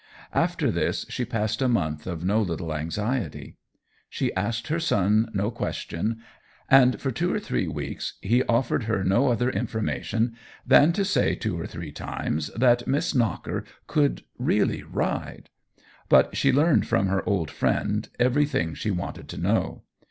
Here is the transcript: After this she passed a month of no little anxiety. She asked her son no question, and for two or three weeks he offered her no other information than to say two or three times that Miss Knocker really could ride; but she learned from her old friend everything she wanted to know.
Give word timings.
After 0.33 0.71
this 0.71 1.05
she 1.09 1.25
passed 1.25 1.61
a 1.61 1.67
month 1.67 2.07
of 2.07 2.25
no 2.25 2.41
little 2.41 2.73
anxiety. 2.73 3.57
She 4.09 4.33
asked 4.33 4.65
her 4.69 4.79
son 4.79 5.29
no 5.31 5.51
question, 5.51 6.21
and 6.71 6.99
for 6.99 7.11
two 7.11 7.31
or 7.31 7.39
three 7.39 7.67
weeks 7.67 8.13
he 8.19 8.41
offered 8.45 8.85
her 8.85 9.03
no 9.03 9.27
other 9.27 9.51
information 9.51 10.35
than 10.65 10.91
to 10.93 11.05
say 11.05 11.35
two 11.35 11.55
or 11.55 11.67
three 11.67 11.91
times 11.91 12.47
that 12.55 12.87
Miss 12.87 13.13
Knocker 13.13 13.63
really 14.39 14.79
could 14.81 14.91
ride; 14.91 15.51
but 16.09 16.35
she 16.35 16.51
learned 16.51 16.87
from 16.87 17.05
her 17.05 17.23
old 17.29 17.51
friend 17.51 18.09
everything 18.19 18.73
she 18.73 18.89
wanted 18.89 19.27
to 19.29 19.37
know. 19.37 19.83